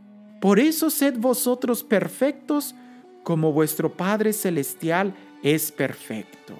[0.41, 2.73] Por eso sed vosotros perfectos
[3.21, 6.55] como vuestro Padre Celestial es perfecto.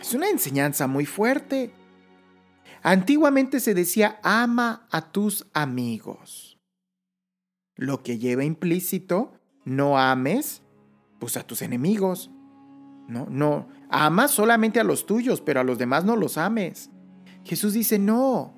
[0.00, 1.74] Es una enseñanza muy fuerte.
[2.82, 6.58] Antiguamente se decía ama a tus amigos,
[7.74, 9.34] lo que lleva implícito
[9.66, 10.62] no ames
[11.18, 12.30] pues a tus enemigos.
[13.08, 16.90] No, no, amas solamente a los tuyos, pero a los demás no los ames.
[17.46, 18.52] Jesús dice, no,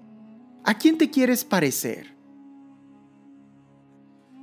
[0.65, 2.15] ¿a quién te quieres parecer?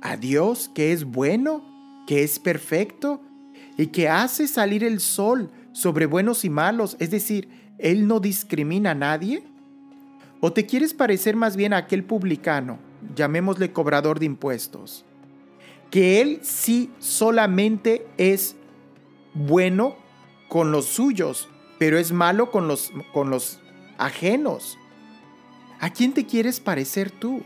[0.00, 1.64] ¿A Dios que es bueno,
[2.06, 3.20] que es perfecto
[3.76, 6.96] y que hace salir el sol sobre buenos y malos?
[7.00, 9.42] Es decir, Él no discrimina a nadie.
[10.40, 12.78] ¿O te quieres parecer más bien a aquel publicano,
[13.16, 15.04] llamémosle cobrador de impuestos,
[15.90, 18.54] que Él sí solamente es
[19.34, 19.96] bueno
[20.48, 21.48] con los suyos,
[21.80, 23.58] pero es malo con los, con los
[23.98, 24.78] ajenos.
[25.80, 27.42] ¿A quién te quieres parecer tú?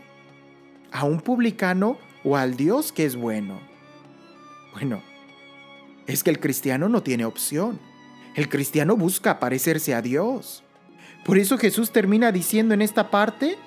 [0.91, 3.59] ¿A un publicano o al Dios que es bueno?
[4.73, 5.01] Bueno,
[6.07, 7.79] es que el cristiano no tiene opción.
[8.35, 10.63] El cristiano busca parecerse a Dios.
[11.25, 13.57] Por eso Jesús termina diciendo en esta parte,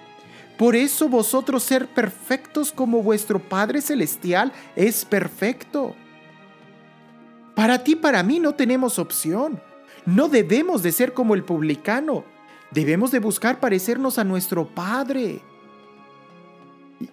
[0.57, 5.95] por eso vosotros ser perfectos como vuestro Padre Celestial es perfecto.
[7.55, 9.63] Para ti, para mí no tenemos opción.
[10.07, 12.25] No debemos de ser como el publicano.
[12.75, 15.41] Debemos de buscar parecernos a nuestro Padre.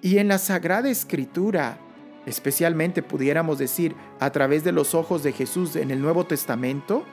[0.02, 1.78] Y en la Sagrada Escritura,
[2.26, 7.06] especialmente pudiéramos decir a través de los ojos de Jesús en el Nuevo Testamento,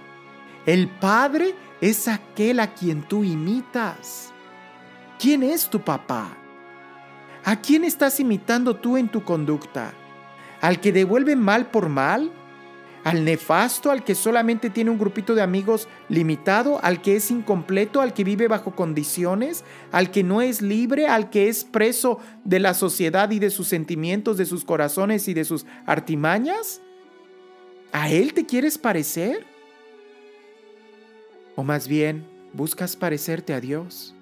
[0.65, 4.33] el Padre es aquel a quien tú imitas.
[5.19, 6.35] ¿Quién es tu papá?
[7.45, 9.93] ¿A quién estás imitando tú en tu conducta?
[10.63, 12.33] ¿Al que devuelve mal por mal?
[13.09, 18.03] Al nefasto, al que solamente tiene un grupito de amigos limitado, al que es incompleto,
[18.03, 22.61] al que vive bajo condiciones, al que no es libre, al que es preso de
[22.61, 26.83] la sociedad y de sus sentimientos, de sus corazones y de sus artimañas?
[27.93, 29.47] ¿A él te quieres parecer?
[31.57, 34.15] O más bien, buscas parecerte a Dios,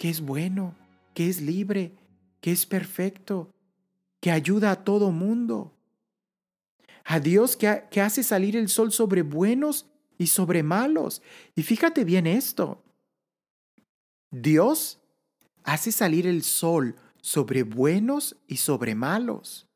[0.00, 0.74] que es bueno,
[1.14, 1.92] que es libre,
[2.40, 3.52] que es perfecto,
[4.20, 5.76] que ayuda a todo mundo
[7.04, 9.86] a Dios que, hace salir el sol sobre buenos
[10.18, 11.22] y sobre malos.
[11.54, 12.82] Y fíjate bien esto.
[14.30, 15.00] Dios
[15.64, 19.66] hace salir el sol sobre buenos y sobre malos.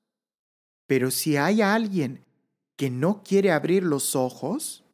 [0.86, 2.24] Pero si hay alguien
[2.76, 4.84] que no quiere abrir los ojos,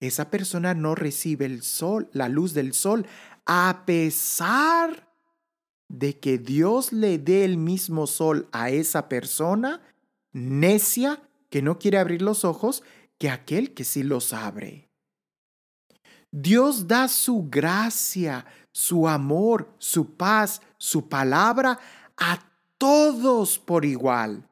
[0.00, 3.06] esa persona no recibe el sol, la luz del sol,
[3.46, 5.08] a pesar
[5.88, 9.80] de que Dios le dé el mismo sol a esa persona
[10.32, 12.82] necia que no quiere abrir los ojos
[13.18, 14.88] que aquel que sí los abre.
[16.30, 21.78] Dios da su gracia, su amor, su paz, su palabra
[22.16, 22.40] a
[22.76, 24.46] todos por igual.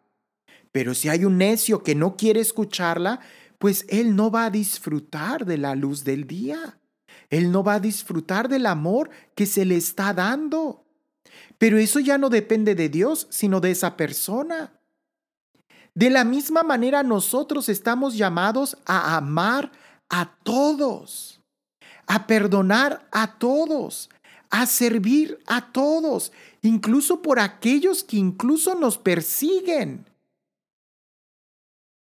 [0.72, 3.20] Pero si hay un necio que no quiere escucharla,
[3.58, 6.78] pues él no va a disfrutar de la luz del día.
[7.30, 10.84] Él no va a disfrutar del amor que se le está dando.
[11.58, 14.75] Pero eso ya no depende de Dios, sino de esa persona.
[15.96, 19.72] De la misma manera nosotros estamos llamados a amar
[20.10, 21.40] a todos,
[22.06, 24.10] a perdonar a todos,
[24.50, 30.04] a servir a todos, incluso por aquellos que incluso nos persiguen.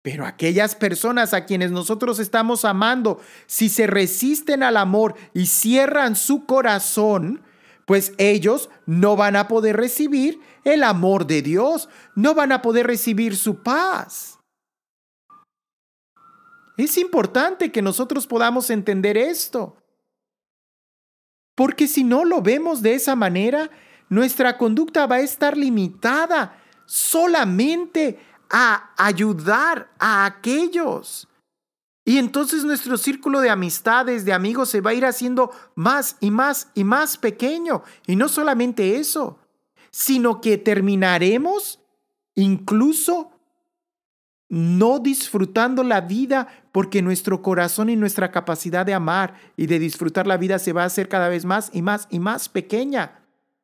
[0.01, 6.17] Pero aquellas personas a quienes nosotros estamos amando, si se resisten al amor y cierran
[6.17, 7.41] su corazón,
[7.89, 12.85] pues ellos no van a poder recibir el amor de Dios, no van a poder
[12.85, 14.37] recibir su paz.
[16.77, 19.75] Es importante que nosotros podamos entender esto,
[21.55, 23.71] porque si no lo vemos de esa manera,
[24.07, 28.19] nuestra conducta va a estar limitada solamente
[28.51, 31.27] a ayudar a aquellos
[32.09, 36.31] y entonces nuestro círculo de amistades, de amigos, se va a ir haciendo más y
[36.31, 37.83] más y más pequeño.
[38.07, 39.37] Y no solamente eso,
[39.91, 41.79] sino que terminaremos
[42.33, 43.29] incluso
[44.47, 50.25] no disfrutando la vida porque nuestro corazón y nuestra capacidad de amar y de disfrutar
[50.25, 53.19] la vida se va a hacer cada vez más y más y más pequeña.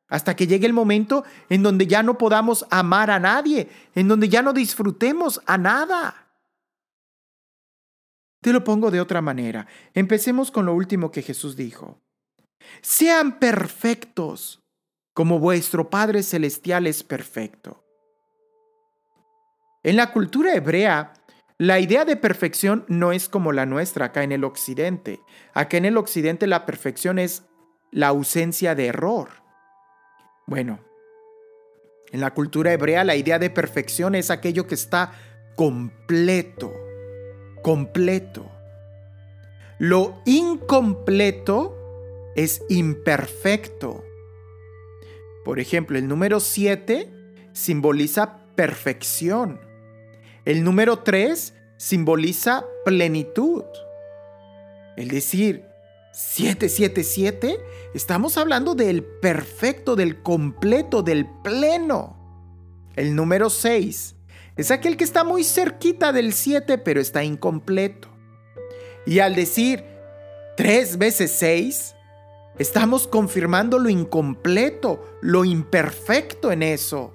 [0.06, 4.28] Hasta que llegue el momento en donde ya no podamos amar a nadie, en donde
[4.28, 6.25] ya no disfrutemos a nada.
[8.46, 9.66] Te lo pongo de otra manera.
[9.92, 12.00] Empecemos con lo último que Jesús dijo.
[12.80, 14.62] Sean perfectos
[15.12, 17.84] como vuestro Padre Celestial es perfecto.
[19.82, 21.14] En la cultura hebrea,
[21.58, 25.18] la idea de perfección no es como la nuestra acá en el occidente.
[25.52, 27.42] Acá en el occidente la perfección es
[27.90, 29.42] la ausencia de error.
[30.46, 30.78] Bueno,
[32.12, 35.10] en la cultura hebrea la idea de perfección es aquello que está
[35.56, 36.85] completo
[37.66, 38.48] completo.
[39.80, 41.76] Lo incompleto
[42.36, 44.04] es imperfecto.
[45.44, 47.10] Por ejemplo, el número 7
[47.52, 49.60] simboliza perfección.
[50.44, 53.64] El número 3 simboliza plenitud.
[54.96, 55.64] Es decir,
[56.12, 57.58] 777,
[57.94, 62.16] estamos hablando del perfecto, del completo, del pleno.
[62.94, 64.15] El número 6
[64.56, 68.08] es aquel que está muy cerquita del 7 pero está incompleto.
[69.04, 69.84] Y al decir
[70.56, 71.94] 3 veces 6,
[72.58, 77.12] estamos confirmando lo incompleto, lo imperfecto en eso.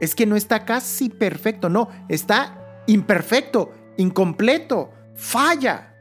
[0.00, 5.94] es que no está casi perfecto, no, está imperfecto, incompleto, falla.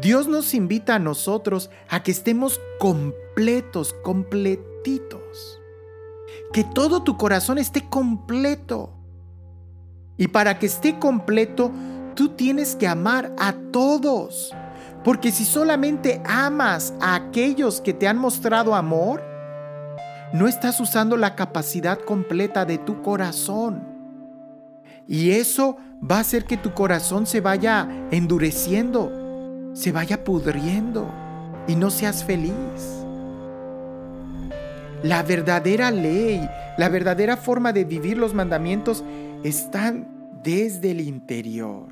[0.00, 5.60] Dios nos invita a nosotros a que estemos completos, completitos.
[6.52, 8.92] Que todo tu corazón esté completo.
[10.16, 11.70] Y para que esté completo,
[12.14, 14.54] tú tienes que amar a todos.
[15.04, 19.22] Porque si solamente amas a aquellos que te han mostrado amor,
[20.32, 23.86] no estás usando la capacidad completa de tu corazón.
[25.06, 29.26] Y eso va a hacer que tu corazón se vaya endureciendo
[29.76, 31.06] se vaya pudriendo
[31.68, 33.05] y no seas feliz.
[35.02, 39.04] La verdadera ley, la verdadera forma de vivir los mandamientos
[39.44, 40.08] están
[40.42, 41.88] desde el interior.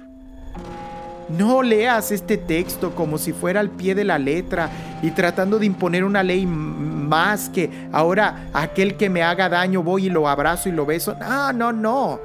[1.28, 4.70] No leas este texto como si fuera al pie de la letra
[5.02, 10.06] y tratando de imponer una ley más que ahora aquel que me haga daño voy
[10.06, 11.14] y lo abrazo y lo beso.
[11.18, 12.20] No, no, no.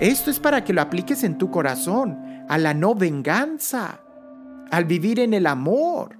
[0.00, 2.18] Esto es para que lo apliques en tu corazón,
[2.48, 4.00] a la no venganza
[4.70, 6.18] al vivir en el amor.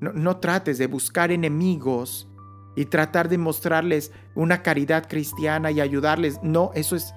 [0.00, 2.26] No, trates de buscar enemigos
[2.76, 6.40] y tratar de mostrarles una caridad cristiana y ayudarles.
[6.42, 7.14] No, eso es,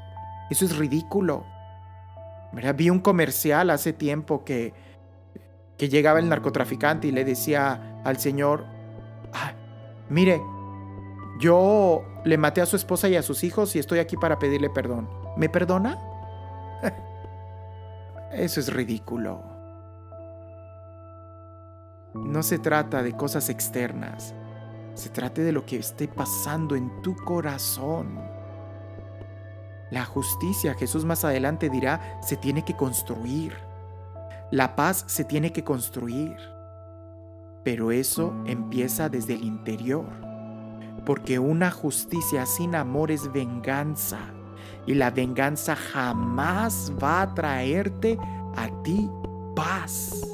[0.49, 1.45] eso es ridículo.
[2.75, 4.73] Vi un comercial hace tiempo que,
[5.77, 8.65] que llegaba el narcotraficante y le decía al señor,
[10.09, 10.41] mire,
[11.39, 14.69] yo le maté a su esposa y a sus hijos y estoy aquí para pedirle
[14.69, 15.09] perdón.
[15.35, 15.97] ¿Me perdona?
[18.31, 19.41] Eso es ridículo.
[22.13, 24.35] No se trata de cosas externas,
[24.93, 28.19] se trata de lo que esté pasando en tu corazón.
[29.89, 33.53] La justicia, Jesús más adelante dirá, se tiene que construir.
[34.51, 36.35] La paz se tiene que construir.
[37.63, 40.05] Pero eso empieza desde el interior.
[41.05, 44.19] Porque una justicia sin amor es venganza.
[44.85, 48.17] Y la venganza jamás va a traerte
[48.55, 49.09] a ti
[49.55, 50.32] paz.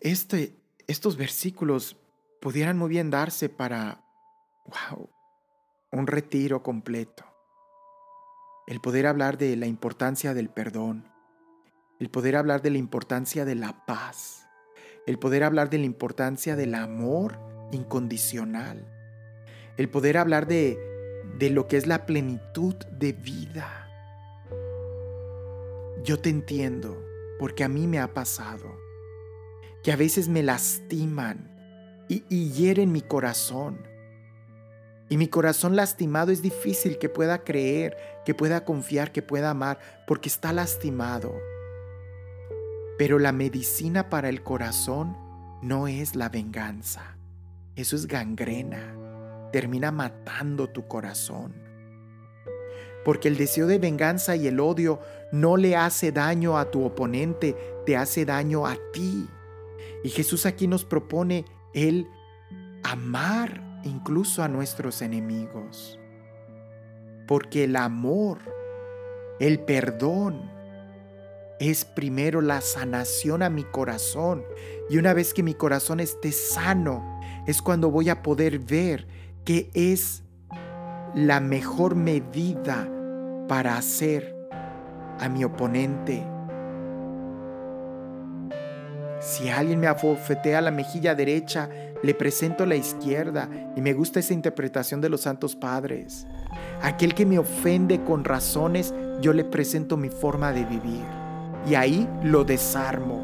[0.00, 1.96] Este, estos versículos
[2.40, 4.02] pudieran muy bien darse para,
[5.90, 7.24] un retiro completo.
[8.66, 11.10] El poder hablar de la importancia del perdón,
[12.00, 14.46] el poder hablar de la importancia de la paz,
[15.06, 17.38] el poder hablar de la importancia del amor
[17.72, 18.86] incondicional,
[19.76, 20.78] el poder hablar de
[21.50, 23.88] lo que es la plenitud de vida.
[26.02, 27.02] Yo te entiendo
[27.38, 28.85] porque a mí me ha pasado
[29.86, 31.48] que a veces me lastiman
[32.08, 33.86] y, hieren mi corazón.
[35.08, 39.78] Y mi corazón lastimado es difícil que pueda creer, que pueda confiar, que pueda amar,
[40.04, 41.32] porque está lastimado.
[42.98, 45.16] Pero la medicina para el corazón
[45.62, 47.16] no es la venganza.
[47.76, 48.92] Eso es gangrena.
[49.52, 51.54] Termina matando tu corazón.
[53.04, 54.98] Porque el deseo de venganza y el odio
[55.30, 57.56] no le hace daño a tu oponente,
[57.86, 59.28] te hace daño a ti.
[60.06, 61.44] Y Jesús aquí nos propone
[61.74, 62.08] el
[62.84, 65.98] amar incluso a nuestros enemigos.
[67.26, 68.38] Porque el amor,
[69.40, 70.48] el perdón,
[71.58, 74.44] es primero la sanación a mi corazón.
[74.88, 79.08] Y una vez que mi corazón esté sano, es cuando voy a poder ver
[79.44, 80.22] que es
[81.16, 82.88] la mejor medida
[83.48, 84.36] para hacer
[85.18, 86.35] a mi oponente
[89.26, 91.68] si alguien me afofetea la mejilla derecha,
[92.00, 96.28] le presento la izquierda y me gusta esa interpretación de los santos padres.
[96.80, 101.04] Aquel que me ofende con razones, yo le presento mi forma de vivir
[101.68, 103.20] y ahí lo desarmo.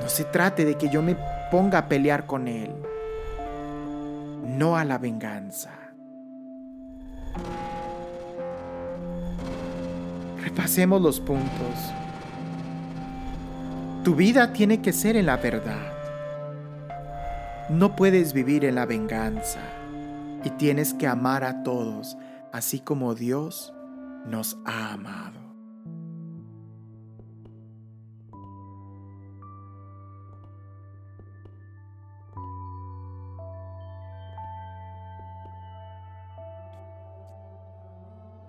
[0.00, 1.16] No se trate de que yo me
[1.50, 2.70] ponga a pelear con él,
[4.46, 5.72] no a la venganza.
[10.40, 12.03] Repasemos los puntos.
[14.04, 15.90] Tu vida tiene que ser en la verdad.
[17.70, 19.60] No puedes vivir en la venganza
[20.44, 22.18] y tienes que amar a todos
[22.52, 23.72] así como Dios
[24.26, 25.40] nos ha amado.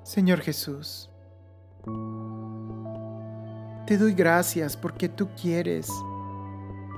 [0.04, 1.10] Señor Jesús,
[3.86, 5.88] te doy gracias porque tú quieres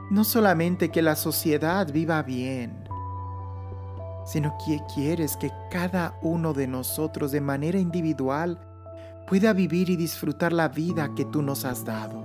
[0.09, 2.87] no solamente que la sociedad viva bien,
[4.25, 8.59] sino que quieres que cada uno de nosotros de manera individual
[9.27, 12.23] pueda vivir y disfrutar la vida que tú nos has dado.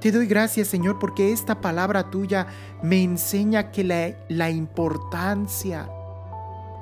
[0.00, 2.46] Te doy gracias, Señor, porque esta palabra tuya
[2.82, 5.88] me enseña que la, la importancia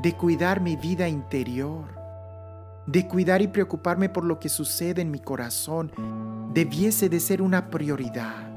[0.03, 2.04] de cuidar mi vida interior,
[2.87, 5.93] de cuidar y preocuparme por lo que sucede en mi corazón,
[6.53, 8.51] debiese de ser una prioridad.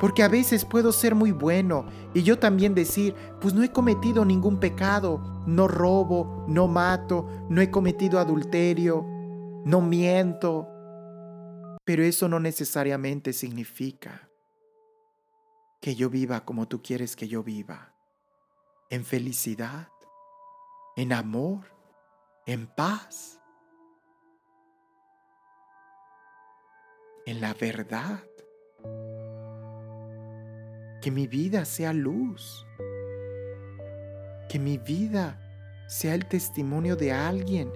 [0.00, 4.24] Porque a veces puedo ser muy bueno y yo también decir, pues no he cometido
[4.24, 9.04] ningún pecado, no robo, no mato, no he cometido adulterio,
[9.64, 10.68] no miento.
[11.84, 14.28] Pero eso no necesariamente significa
[15.80, 17.94] que yo viva como tú quieres que yo viva,
[18.90, 19.88] en felicidad,
[20.96, 21.77] en amor,
[22.48, 23.38] en paz,
[27.26, 28.24] en la verdad.
[31.02, 32.66] Que mi vida sea luz,
[34.48, 35.38] que mi vida
[35.88, 37.70] sea el testimonio de alguien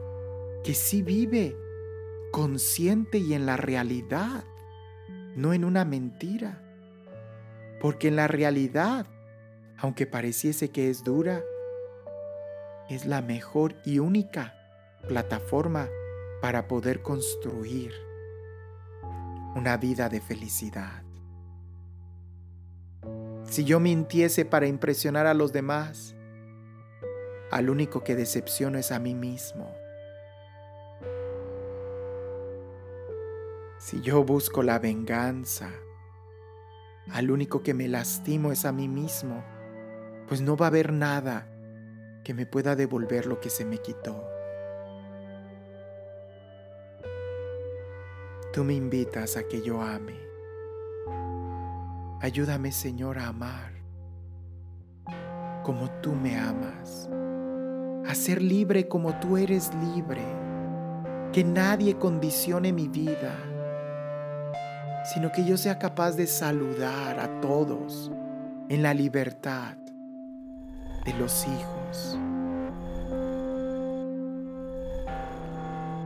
[0.64, 1.54] que sí vive
[2.32, 4.42] consciente y en la realidad,
[5.36, 6.62] no en una mentira.
[7.78, 9.04] Porque en la realidad,
[9.76, 11.42] aunque pareciese que es dura,
[12.88, 14.61] es la mejor y única
[15.02, 15.88] plataforma
[16.40, 17.92] para poder construir
[19.54, 21.02] una vida de felicidad.
[23.44, 26.14] Si yo mintiese para impresionar a los demás,
[27.50, 29.70] al único que decepciono es a mí mismo.
[33.78, 35.70] Si yo busco la venganza,
[37.10, 39.44] al único que me lastimo es a mí mismo,
[40.28, 41.48] pues no va a haber nada
[42.24, 44.24] que me pueda devolver lo que se me quitó.
[48.52, 50.20] Tú me invitas a que yo ame
[52.20, 53.72] Ayúdame, Señor, a amar
[55.62, 57.08] como tú me amas,
[58.06, 60.22] a ser libre como tú eres libre,
[61.32, 63.34] que nadie condicione mi vida,
[65.12, 68.10] sino que yo sea capaz de saludar a todos
[68.68, 69.76] en la libertad
[71.04, 72.18] de los hijos.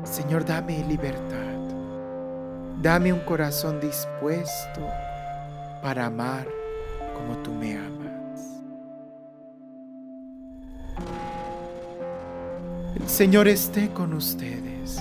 [0.04, 1.55] Señor, dame libertad,
[2.82, 4.80] dame un corazón dispuesto
[5.82, 6.46] para amar
[7.14, 8.62] como tú me amas.
[12.94, 14.98] El Señor esté con ustedes.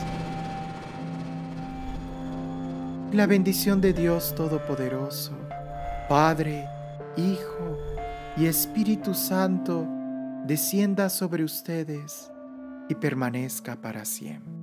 [3.11, 5.31] La bendición de Dios Todopoderoso,
[6.09, 6.67] Padre,
[7.15, 7.77] Hijo
[8.35, 9.87] y Espíritu Santo,
[10.45, 12.29] descienda sobre ustedes
[12.89, 14.54] y permanezca para siempre.